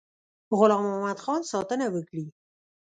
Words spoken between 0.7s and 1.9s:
محمدخان ساتنه